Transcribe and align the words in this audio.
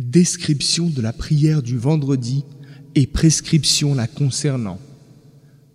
Description 0.00 0.88
de 0.88 1.02
la 1.02 1.12
prière 1.12 1.62
du 1.62 1.76
vendredi 1.76 2.44
et 2.94 3.06
prescription 3.06 3.94
la 3.94 4.06
concernant. 4.06 4.78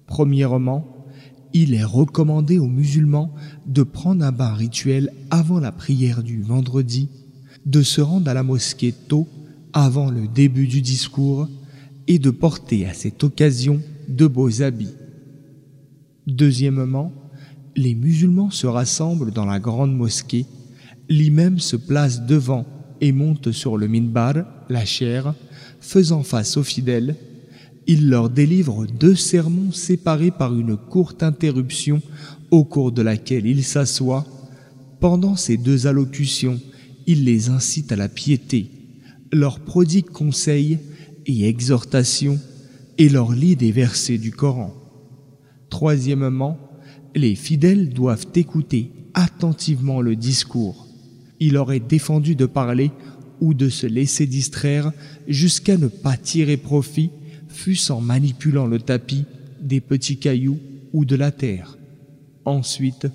Premièrement, 0.08 1.06
il 1.54 1.74
est 1.76 1.84
recommandé 1.84 2.58
aux 2.58 2.68
musulmans 2.68 3.32
de 3.68 3.84
prendre 3.84 4.26
un 4.26 4.32
bain 4.32 4.54
rituel 4.54 5.14
avant 5.30 5.60
la 5.60 5.72
prière 5.72 6.24
du 6.24 6.42
vendredi, 6.42 7.08
de 7.68 7.82
se 7.84 8.02
rendre 8.02 8.28
à 8.30 8.34
la 8.34 8.42
mosquée 8.44 8.94
tôt 9.08 9.28
avant 9.74 10.10
le 10.10 10.28
début 10.28 10.68
du 10.68 10.82
discours 10.82 11.48
et 12.08 12.18
de 12.18 12.30
porter 12.32 12.88
à 12.88 12.94
cette 12.96 13.24
occasion 13.24 13.80
de 14.08 14.26
beaux 14.26 14.62
habits. 14.64 14.96
Deuxièmement, 16.26 17.14
les 17.76 17.94
musulmans 17.94 18.50
se 18.50 18.66
rassemblent 18.66 19.32
dans 19.32 19.46
la 19.46 19.60
grande 19.60 19.96
mosquée, 19.96 20.46
l'imam 21.10 21.60
se 21.60 21.76
place 21.76 22.26
devant 22.26 22.66
et 23.02 23.12
monte 23.12 23.52
sur 23.52 23.78
le 23.78 23.88
minbar, 23.88 24.36
la 24.70 24.86
chair, 24.86 25.34
faisant 25.80 26.24
face 26.24 26.58
aux 26.58 26.64
fidèles, 26.64 27.16
il 27.88 28.10
leur 28.10 28.30
délivre 28.30 28.86
deux 28.88 29.16
sermons 29.16 29.72
séparés 29.72 30.32
par 30.32 30.56
une 30.58 30.76
courte 30.76 31.22
interruption 31.22 32.02
au 32.52 32.64
cours 32.64 32.92
de 32.92 33.02
laquelle 33.04 33.46
il 33.46 33.64
s'assoit. 33.64 34.26
Pendant 35.00 35.36
ces 35.36 35.58
deux 35.58 35.86
allocutions, 35.88 36.60
il 37.06 37.26
les 37.26 37.50
incite 37.50 37.92
à 37.92 37.96
la 37.96 38.10
piété, 38.10 38.72
leur 39.32 39.60
prodigue 39.60 40.08
conseils 40.10 40.80
et 41.28 41.48
exhortations 41.48 42.40
et 42.98 43.10
leur 43.10 43.34
lit 43.34 43.56
des 43.56 43.72
versets 43.72 44.18
du 44.18 44.32
Coran. 44.32 44.74
Troisièmement, 45.70 46.58
les 47.16 47.36
fidèles 47.36 47.90
doivent 47.90 48.26
écouter 48.36 48.92
attentivement 49.14 50.02
le 50.02 50.16
discours 50.16 50.85
il 51.40 51.58
aurait 51.58 51.82
défendu 51.82 52.36
de 52.36 52.46
parler 52.46 52.92
ou 53.42 53.54
de 53.54 53.68
se 53.70 53.88
laisser 53.88 54.26
distraire 54.26 54.92
jusqu'à 55.28 55.78
ne 55.78 55.88
pas 55.88 56.16
tirer 56.16 56.58
profit, 56.58 57.12
fût-ce 57.50 57.92
en 57.92 58.00
manipulant 58.02 58.66
le 58.68 58.80
tapis, 58.80 59.26
des 59.62 59.82
petits 59.82 60.18
cailloux 60.18 60.60
ou 60.94 61.04
de 61.06 61.16
la 61.16 61.32
terre. 61.32 61.78
Ensuite, 62.46 63.08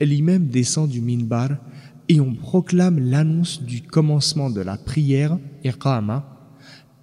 l'îm-même 0.00 0.48
descend 0.48 0.88
du 0.90 1.00
minbar 1.00 1.50
et 2.08 2.20
on 2.20 2.34
proclame 2.34 2.98
l'annonce 2.98 3.62
du 3.62 3.80
commencement 3.80 4.50
de 4.50 4.60
la 4.60 4.76
prière, 4.76 5.38
Iqama. 5.64 6.28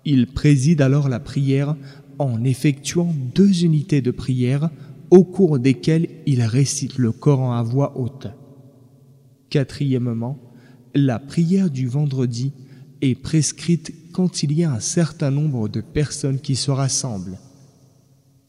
Il 0.05 0.27
préside 0.27 0.81
alors 0.81 1.09
la 1.09 1.19
prière 1.19 1.75
en 2.19 2.43
effectuant 2.43 3.13
deux 3.33 3.63
unités 3.63 4.01
de 4.01 4.11
prière 4.11 4.69
au 5.09 5.23
cours 5.23 5.57
desquelles 5.57 6.09
il 6.27 6.41
récite 6.43 6.97
le 6.97 7.11
Coran 7.11 7.53
à 7.53 7.63
voix 7.63 7.97
haute. 7.97 8.27
Quatrièmement, 9.49 10.37
la 10.93 11.19
prière 11.19 11.69
du 11.69 11.87
vendredi 11.87 12.51
est 13.01 13.15
prescrite 13.15 13.93
quand 14.11 14.43
il 14.43 14.51
y 14.53 14.63
a 14.63 14.71
un 14.71 14.79
certain 14.79 15.31
nombre 15.31 15.69
de 15.69 15.81
personnes 15.81 16.39
qui 16.39 16.55
se 16.55 16.71
rassemblent. 16.71 17.37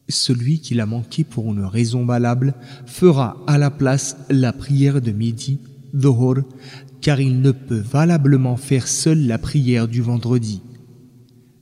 Celui 0.09 0.59
qui 0.59 0.73
l'a 0.73 0.85
manqué 0.85 1.23
pour 1.23 1.51
une 1.53 1.63
raison 1.63 2.05
valable 2.05 2.53
fera 2.85 3.37
à 3.47 3.57
la 3.57 3.71
place 3.71 4.17
la 4.29 4.51
prière 4.51 5.01
de 5.01 5.11
midi, 5.11 5.59
Dhuhr, 5.93 6.41
car 6.99 7.19
il 7.21 7.41
ne 7.41 7.51
peut 7.51 7.79
valablement 7.79 8.57
faire 8.57 8.87
seul 8.87 9.25
la 9.25 9.37
prière 9.37 9.87
du 9.87 10.01
vendredi. 10.01 10.61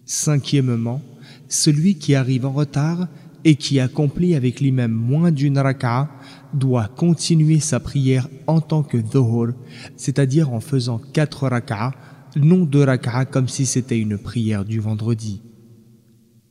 Cinquièmement, 0.05 1.01
celui 1.47 1.95
qui 1.95 2.15
arrive 2.15 2.45
en 2.45 2.51
retard 2.51 3.07
et 3.45 3.55
qui 3.55 3.79
accomplit 3.79 4.35
avec 4.35 4.59
lui-même 4.59 4.91
moins 4.91 5.31
d'une 5.31 5.57
raka'a 5.57 6.09
doit 6.53 6.87
continuer 6.87 7.59
sa 7.59 7.79
prière 7.79 8.27
en 8.47 8.59
tant 8.61 8.83
que 8.83 8.97
dhuhr, 8.97 9.53
c'est-à-dire 9.95 10.51
en 10.51 10.59
faisant 10.59 10.99
quatre 11.13 11.47
raka'a, 11.47 11.93
non 12.35 12.65
deux 12.65 12.83
raka'a 12.83 13.25
comme 13.25 13.47
si 13.47 13.65
c'était 13.65 13.99
une 13.99 14.17
prière 14.17 14.65
du 14.65 14.79
vendredi. 14.79 15.41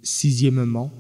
Sixièmement, 0.03 0.91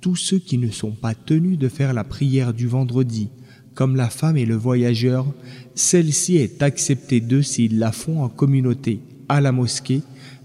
tous 0.00 0.16
ceux 0.16 0.38
qui 0.38 0.56
ne 0.58 0.70
sont 0.70 0.92
pas 0.92 1.14
tenus 1.14 1.58
de 1.58 1.68
faire 1.68 1.92
la 1.92 2.04
prière 2.04 2.54
du 2.54 2.66
vendredi, 2.66 3.28
comme 3.74 3.96
la 3.96 4.08
femme 4.08 4.36
et 4.36 4.46
le 4.46 4.56
voyageur, 4.56 5.26
celle-ci 5.74 6.36
est 6.36 6.62
acceptée 6.62 7.20
d'eux 7.20 7.42
s'ils 7.42 7.78
la 7.78 7.92
font 7.92 8.22
en 8.22 8.28
communauté, 8.28 9.00
à 9.28 9.40
la 9.40 9.52
mosquée, 9.52 10.02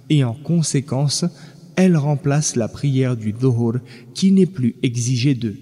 et 0.09 0.23
en 0.23 0.33
conséquence, 0.33 1.25
elle 1.75 1.97
remplace 1.97 2.55
la 2.55 2.67
prière 2.67 3.15
du 3.15 3.33
Dhuhr 3.33 3.79
qui 4.13 4.31
n'est 4.31 4.45
plus 4.45 4.75
exigée 4.83 5.33
d'eux. 5.35 5.57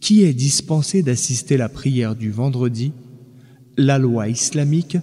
Qui 0.00 0.22
est 0.22 0.32
dispensé 0.34 1.02
d'assister 1.02 1.56
la 1.56 1.68
prière 1.68 2.14
du 2.14 2.30
vendredi 2.30 2.92
La 3.76 3.98
loi 3.98 4.28
islamique 4.28 4.96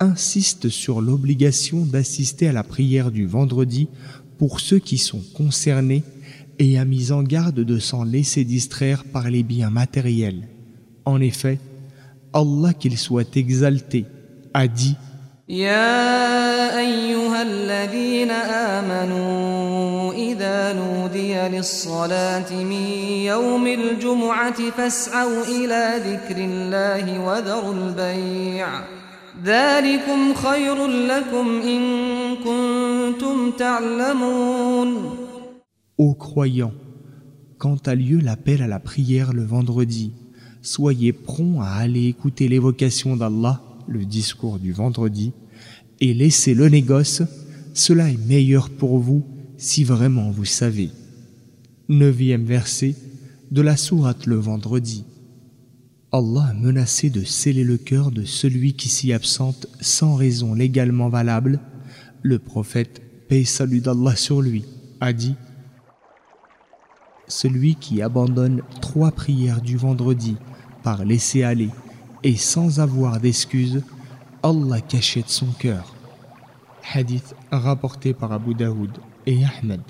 insiste 0.00 0.68
sur 0.70 1.00
l'obligation 1.00 1.84
d'assister 1.84 2.48
à 2.48 2.52
la 2.52 2.64
prière 2.64 3.10
du 3.10 3.26
vendredi 3.26 3.88
pour 4.38 4.60
ceux 4.60 4.78
qui 4.78 4.98
sont 4.98 5.22
concernés 5.34 6.02
et 6.58 6.78
a 6.78 6.84
mis 6.84 7.12
en 7.12 7.22
garde 7.22 7.60
de 7.60 7.78
s'en 7.78 8.02
laisser 8.04 8.44
distraire 8.44 9.04
par 9.04 9.30
les 9.30 9.42
biens 9.42 9.70
matériels. 9.70 10.48
En 11.04 11.20
effet, 11.20 11.58
Allah 12.32 12.72
qu'il 12.74 12.96
soit 12.96 13.36
exalté 13.36 14.04
a 14.54 14.66
dit 14.68 14.94
«Ya 15.48 16.38
O 20.52 20.56
croyant, 36.14 36.16
croyants, 36.18 36.72
quand 37.58 37.88
a 37.88 37.94
lieu 37.94 38.18
l'appel 38.18 38.62
à 38.62 38.66
la 38.66 38.80
prière 38.80 39.32
le 39.32 39.44
vendredi, 39.44 40.12
soyez 40.62 41.12
prompt 41.12 41.60
à 41.60 41.76
aller 41.76 42.06
écouter 42.08 42.48
l'évocation 42.48 43.16
d'Allah, 43.16 43.60
le 43.86 44.04
discours 44.04 44.58
du 44.58 44.72
vendredi, 44.72 45.32
et 46.00 46.12
laissez 46.12 46.54
le 46.54 46.68
négoce, 46.68 47.22
cela 47.72 48.08
est 48.08 48.18
meilleur 48.28 48.68
pour 48.68 48.98
vous 48.98 49.24
si 49.60 49.84
vraiment 49.84 50.30
vous 50.30 50.46
savez. 50.46 50.90
Neuvième 51.90 52.44
verset 52.46 52.94
de 53.50 53.60
la 53.60 53.76
sourate 53.76 54.24
le 54.24 54.36
vendredi. 54.36 55.04
Allah 56.12 56.46
a 56.48 56.54
menacé 56.54 57.10
de 57.10 57.22
sceller 57.24 57.62
le 57.62 57.76
cœur 57.76 58.10
de 58.10 58.24
celui 58.24 58.72
qui 58.72 58.88
s'y 58.88 59.12
absente 59.12 59.66
sans 59.82 60.14
raison 60.14 60.54
légalement 60.54 61.10
valable. 61.10 61.60
Le 62.22 62.38
prophète, 62.38 63.02
paix 63.28 63.40
et 63.42 63.44
salut 63.44 63.80
d'Allah 63.80 64.16
sur 64.16 64.40
lui, 64.40 64.64
a 65.00 65.12
dit 65.12 65.34
Celui 67.28 67.74
qui 67.74 68.00
abandonne 68.00 68.62
trois 68.80 69.12
prières 69.12 69.60
du 69.60 69.76
vendredi 69.76 70.36
par 70.82 71.04
laisser 71.04 71.42
aller 71.42 71.68
et 72.24 72.36
sans 72.36 72.80
avoir 72.80 73.20
d'excuses, 73.20 73.82
Allah 74.42 74.80
cachette 74.80 75.28
son 75.28 75.48
cœur. 75.52 75.94
Hadith 76.94 77.34
rapporté 77.52 78.14
par 78.14 78.32
Abu 78.32 78.54
Daoud 78.54 78.92
et 79.26 79.44
Ahmed 79.44 79.80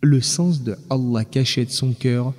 Le 0.00 0.20
sens 0.20 0.62
de 0.62 0.76
Allah 0.90 1.24
de 1.34 1.64
son 1.68 1.92
cœur 1.92 2.34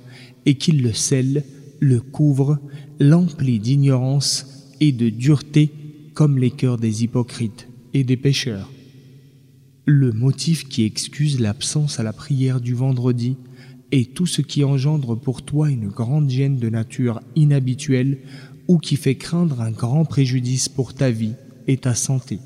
et 0.46 0.54
qu'il 0.56 0.82
le 0.82 0.92
scelle, 0.92 1.44
le 1.80 2.00
couvre, 2.00 2.58
l'emplit 3.00 3.58
d'ignorance 3.60 4.70
et 4.80 4.92
de 4.92 5.08
dureté 5.10 5.70
comme 6.14 6.38
les 6.38 6.50
cœurs 6.50 6.78
des 6.78 7.02
hypocrites 7.04 7.68
et 7.92 8.04
des 8.04 8.16
pécheurs. 8.16 8.70
Le 9.86 10.12
motif 10.12 10.66
qui 10.68 10.84
excuse 10.84 11.38
l'absence 11.40 12.00
à 12.00 12.02
la 12.02 12.12
prière 12.14 12.60
du 12.60 12.72
vendredi 12.74 13.36
et 13.92 14.06
tout 14.06 14.26
ce 14.26 14.40
qui 14.40 14.64
engendre 14.64 15.14
pour 15.18 15.42
toi 15.44 15.70
une 15.70 15.88
grande 15.88 16.30
gêne 16.30 16.58
de 16.58 16.70
nature 16.70 17.20
inhabituelle 17.36 18.18
ou 18.66 18.78
qui 18.78 18.96
fait 18.96 19.16
craindre 19.16 19.60
un 19.60 19.70
grand 19.70 20.06
préjudice 20.06 20.70
pour 20.70 20.94
ta 20.94 21.10
vie 21.10 21.34
et 21.66 21.76
ta 21.76 21.94
santé. 21.94 22.38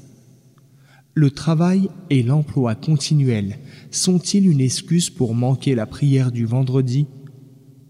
Le 1.20 1.32
travail 1.32 1.88
et 2.11 2.23
l'emploi 2.23 2.76
continuel 2.76 3.59
sont-ils 3.91 4.47
une 4.49 4.61
excuse 4.61 5.11
pour 5.11 5.35
manquer 5.35 5.75
la 5.75 5.85
prière 5.85 6.31
du 6.31 6.47
vendredi 6.47 7.06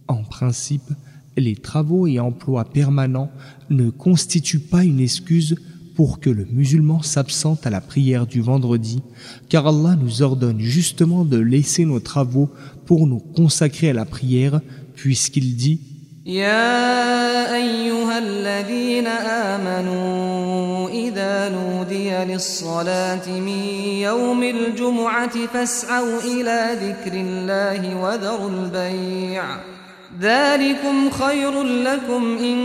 En 0.07 0.25
principe, 0.25 0.91
les 1.37 1.55
travaux 1.55 2.07
et 2.07 2.21
emplois 2.21 2.65
permanents 2.65 3.31
ne 3.69 3.91
constituent 3.91 4.59
pas 4.61 4.83
une 4.83 4.99
excuse 5.01 5.57
pour 5.95 6.21
que 6.21 6.31
le 6.31 6.47
musulman 6.47 7.03
s'absente 7.03 7.67
à 7.67 7.71
la 7.71 7.83
prière 7.83 8.27
du 8.27 8.41
vendredi, 8.41 9.03
car 9.51 9.67
Allah 9.67 9.95
nous 10.03 10.23
ordonne 10.23 10.61
justement 10.61 11.27
de 11.27 11.37
laisser 11.37 11.85
nos 11.85 12.01
travaux 12.01 12.49
pour 12.87 13.07
nous 13.07 13.21
consacrer 13.21 13.91
à 13.91 13.93
la 13.93 14.07
prière, 14.07 14.63
puisqu'il 14.97 15.55
dit⁇ 15.55 15.81
يا 16.29 17.55
ايها 17.57 18.19
الذين 18.19 19.07
امنوا 19.07 20.89
اذا 20.89 21.49
نودي 21.49 22.11
للصلاه 22.11 23.41
من 23.41 23.49
يوم 24.09 24.43
الجمعه 24.43 25.47
فاسعوا 25.47 26.21
الى 26.25 26.71
ذكر 26.85 27.13
الله 27.21 28.01
وذروا 28.01 28.51
البيع 28.51 29.45
ذلكم 30.21 31.11
خير 31.11 31.63
لكم 31.63 32.37
ان 32.39 32.59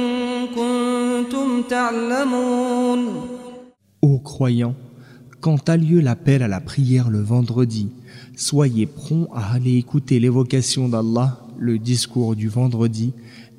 كنتم 0.48 1.62
تعلمون 1.70 3.28
او 4.04 4.20
croyants, 4.26 4.76
quand 5.42 5.70
a 5.70 5.78
lieu 5.78 6.02
l'appel 6.02 6.44
à 6.44 6.50
la 6.50 6.60
prière 6.60 7.10
le 7.10 7.22
vendredi, 7.22 7.88
soyez 8.36 8.86
prompts 8.86 9.30
à 9.34 9.54
aller 9.54 9.78
écouter 9.78 10.20
l'évocation 10.20 10.90
d'Allah, 10.90 11.38
le 11.58 11.78
discours 11.78 12.36
du 12.36 12.50
vendredi, 12.50 13.14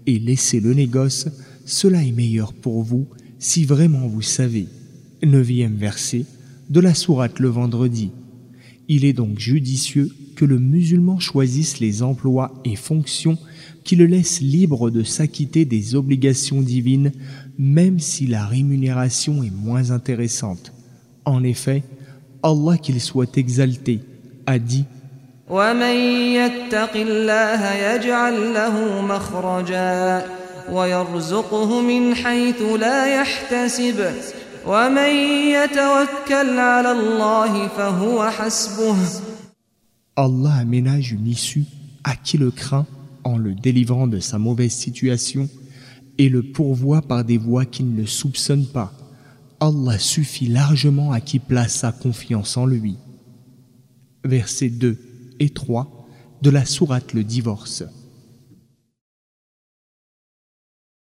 et 0.06 0.19
laissez 0.19 0.61
le 0.61 0.75
négoce, 0.75 1.29
cela 1.65 2.03
est 2.03 2.12
meilleur 2.12 2.53
pour 2.53 2.83
vous 2.83 3.06
si 3.39 3.65
vraiment 3.65 4.06
vous 4.06 4.23
savez. 4.23 4.67
Neuvième 5.23 5.77
verset 5.77 6.25
de 6.71 6.81
la 6.81 6.95
sourate 6.95 7.39
le 7.39 7.49
vendredi. 7.49 8.11
Il 8.89 9.05
est 9.05 9.15
donc 9.15 9.39
judicieux 9.39 10.11
que 10.37 10.45
le 10.45 10.59
musulman 10.59 11.19
choisisse 11.19 11.81
les 11.81 12.03
emplois 12.03 12.53
et 12.65 12.77
fonctions 12.77 13.39
qui 13.83 13.97
le 13.97 14.05
laissent 14.05 14.41
libre 14.41 14.91
de 14.91 15.03
s'acquitter 15.03 15.65
des 15.65 15.95
obligations 15.95 16.61
divines, 16.61 17.12
même 17.59 17.99
si 17.99 18.27
la 18.27 18.47
rémunération 18.47 19.43
est 19.43 19.51
moins 19.53 19.91
intéressante. 19.91 20.73
En 21.25 21.43
effet, 21.45 21.83
Allah 22.43 22.77
qu'il 22.77 23.01
soit 23.01 23.39
exalté 23.39 24.01
a 24.45 24.59
dit 24.59 24.85
Allah 25.46 25.67
aménage 40.55 41.12
une 41.12 41.26
issue 41.26 41.64
à 42.05 42.17
qui 42.17 42.38
le 42.38 42.50
craint 42.50 42.87
en 43.25 43.37
le 43.37 43.55
délivrant 43.55 44.06
de 44.06 44.19
sa 44.20 44.38
mauvaise 44.38 44.73
situation 44.73 45.46
et 46.17 46.31
le 46.31 46.43
pourvoit 46.43 47.02
par 47.02 47.23
des 47.25 47.37
voies 47.37 47.67
qu'il 47.67 47.94
ne 47.94 48.06
soupçonne 48.06 48.64
pas. 48.64 48.91
Allah 49.61 49.99
suffit 49.99 50.46
largement 50.49 51.12
à 51.12 51.20
qui 51.20 51.38
place 51.38 51.75
sa 51.75 51.93
confiance 51.93 52.56
en 52.56 52.64
lui. 52.64 52.96
Verset 54.25 54.70
2 54.70 55.11
et 55.40 55.52
de 56.42 56.50
la 56.50 56.64
sourate 56.64 57.12
le 57.12 57.25
divorce. 57.25 57.84